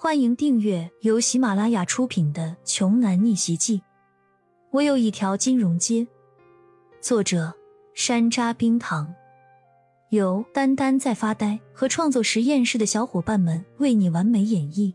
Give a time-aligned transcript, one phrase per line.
[0.00, 3.78] 欢迎订阅由喜马拉雅出品的《穷男逆袭记》。
[4.70, 6.06] 我有一条金融街。
[7.00, 7.52] 作者：
[7.94, 9.12] 山楂冰糖，
[10.10, 14.94] 由丹丹在发呆和创作实验室的小伙伴们为你完美演绎。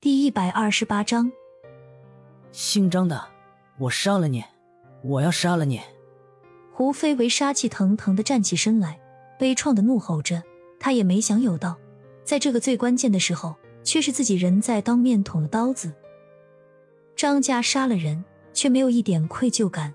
[0.00, 1.30] 第一百二十八章，
[2.50, 3.24] 姓张的，
[3.78, 4.42] 我杀了你！
[5.04, 5.80] 我要杀了你！
[6.72, 8.98] 胡飞为杀气腾腾的站起身来，
[9.38, 10.42] 悲怆的怒吼着。
[10.80, 11.78] 他也没想有到。
[12.24, 15.92] 在这个最关键的时候，却是自己人在当面捅了刀子。
[17.14, 19.94] 张家杀了人，却没有一点愧疚感。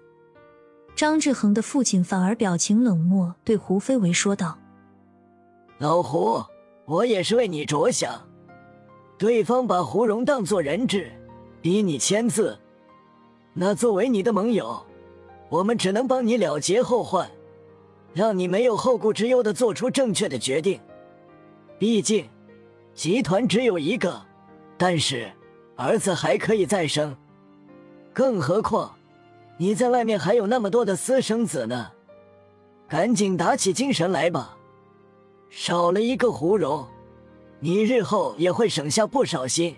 [0.96, 4.58] 张志恒的父亲反而表情冷漠，对胡飞为说道
[5.80, 6.44] ：“老胡，
[6.86, 8.22] 我也是为你着想。
[9.18, 11.12] 对方把胡荣当做人质，
[11.62, 12.58] 逼你签字，
[13.54, 14.86] 那作为你的盟友，
[15.50, 17.30] 我们只能帮你了结后患，
[18.14, 20.80] 让你没有后顾之忧的做出正确的决定。”
[21.80, 22.28] 毕竟，
[22.94, 24.22] 集团只有一个，
[24.78, 25.32] 但是
[25.78, 27.16] 儿子还可以再生。
[28.12, 28.94] 更何况，
[29.56, 31.90] 你在外面还有那么多的私生子呢。
[32.90, 34.58] 赶紧打起精神来吧！
[35.50, 36.86] 少了一个胡荣，
[37.62, 39.76] 你日后也会省下不少心。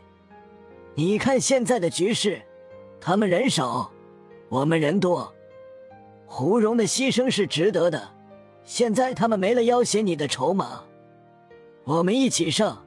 [0.95, 2.41] 你看现在的局势，
[2.99, 3.91] 他们人少，
[4.49, 5.31] 我们人多，
[6.25, 8.09] 胡荣的牺牲是值得的。
[8.63, 10.83] 现在他们没了要挟你的筹码。
[11.83, 12.85] 我们一起上，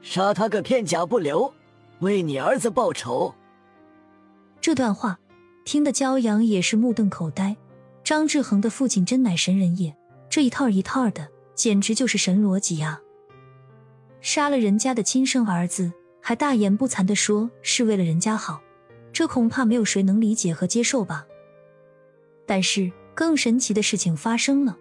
[0.00, 1.52] 杀他个片甲不留，
[2.00, 3.34] 为你儿子报仇。
[4.60, 5.18] 这段话
[5.64, 7.56] 听得骄阳也是目瞪口呆。
[8.02, 9.94] 张志恒的父亲真乃神人也，
[10.28, 13.00] 这一套一套的，简直就是神逻辑呀！
[14.20, 18.60] 杀了人家的亲生儿子，还大言不惭的说是为了人家好，
[19.12, 21.26] 这恐怕没有谁能理解和接受吧。
[22.46, 24.76] 但是更神奇的事情发生了。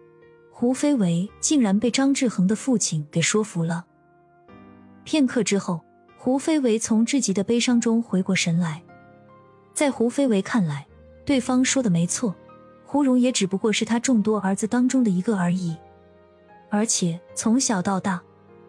[0.59, 3.85] 胡飞为竟然被张志恒的父亲给说服了。
[5.05, 5.79] 片刻之后，
[6.17, 8.83] 胡飞为从至极的悲伤中回过神来。
[9.73, 10.85] 在胡飞为看来，
[11.23, 12.35] 对方说的没错，
[12.83, 15.77] 胡荣也只不过是他众多儿子当中的一个而已。
[16.69, 18.21] 而且从小到大，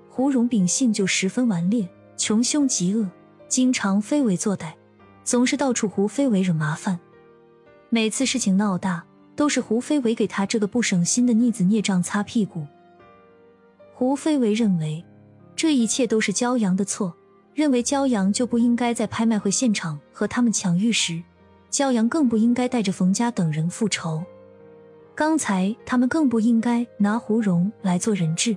[0.08, 3.10] 胡荣秉性就十分顽劣、穷凶极恶，
[3.48, 4.74] 经常非为作歹，
[5.24, 7.00] 总是到处胡飞为惹麻烦。
[7.88, 9.09] 每次事情闹大。
[9.40, 12.66] 都是胡飞为给他这个不省心的逆子孽障擦屁股。
[13.94, 15.02] 胡飞为认为
[15.56, 17.16] 这一切都是骄阳的错，
[17.54, 21.22] 认为骄阳就不应该在拍卖会现场和他们抢玉石，
[21.70, 24.22] 骄阳更不应该带着冯家等人复仇。
[25.14, 28.54] 刚才他们更不应该拿胡荣来做人质。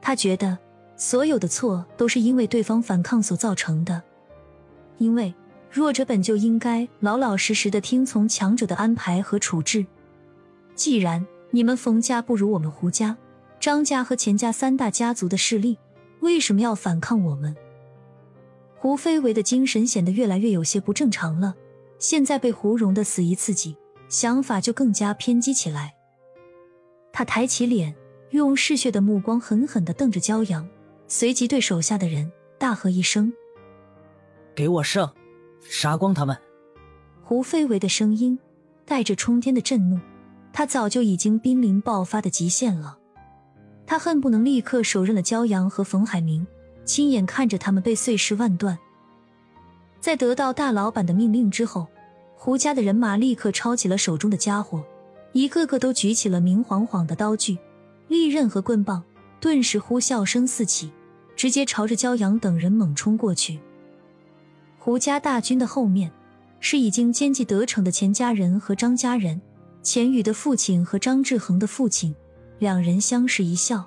[0.00, 0.56] 他觉得
[0.96, 4.00] 所有的错都是因为对方反抗所造成的，
[4.98, 5.34] 因为。
[5.70, 9.86] 弱者本就应该老老实实的听从强者的安排和处置。
[10.74, 13.16] 既然你们冯家不如我们胡家、
[13.60, 15.78] 张家和钱家三大家族的势力，
[16.20, 17.54] 为什么要反抗我们？
[18.74, 21.54] 胡飞为的精神显得越来越有些不正常了。
[21.98, 23.76] 现在被胡荣的死一刺激，
[24.08, 25.94] 想法就更加偏激起来。
[27.12, 27.94] 他抬起脸，
[28.30, 30.66] 用嗜血的目光狠狠的瞪着骄阳，
[31.06, 33.32] 随即对手下的人大喝一声
[34.56, 35.14] ：“给我上！”
[35.62, 36.36] 杀光他们！
[37.22, 38.38] 胡飞为的声音
[38.84, 39.98] 带着冲天的震怒，
[40.52, 42.98] 他早就已经濒临爆发的极限了。
[43.86, 46.46] 他恨不能立刻手刃了焦阳和冯海明，
[46.84, 48.78] 亲眼看着他们被碎尸万段。
[50.00, 51.86] 在得到大老板的命令之后，
[52.34, 54.84] 胡家的人马立刻抄起了手中的家伙，
[55.32, 57.58] 一个个都举起了明晃晃的刀具、
[58.08, 59.02] 利刃和棍棒，
[59.40, 60.90] 顿时呼啸声四起，
[61.36, 63.60] 直接朝着焦阳等人猛冲过去。
[64.82, 66.10] 胡家大军的后面，
[66.58, 69.38] 是已经奸计得逞的钱家人和张家人。
[69.82, 72.16] 钱宇的父亲和张志恒的父亲，
[72.58, 73.84] 两人相视一笑，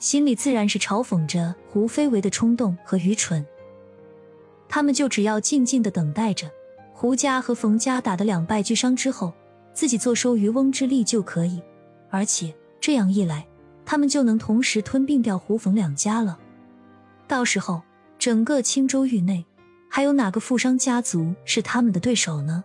[0.00, 3.46] 心里自然是嘲讽着胡飞为的冲动和愚蠢。
[4.68, 6.50] 他们就只要静静的等待着
[6.92, 9.32] 胡家和冯家打得两败俱伤之后，
[9.72, 11.62] 自己坐收渔翁之利就可以。
[12.10, 13.46] 而且这样一来，
[13.84, 16.40] 他们就能同时吞并掉胡冯两家了。
[17.28, 17.82] 到时候，
[18.18, 19.46] 整个青州域内。
[19.94, 22.64] 还有哪个富商家族是他们的对手呢？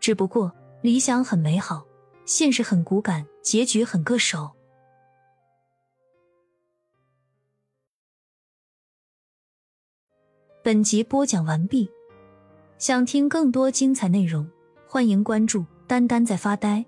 [0.00, 0.50] 只不过
[0.80, 1.84] 理想很美好，
[2.24, 4.52] 现实很骨感，结局很割手。
[10.62, 11.90] 本集播讲完毕，
[12.78, 14.50] 想听更多精彩内容，
[14.86, 16.86] 欢迎关注“丹丹在发呆”。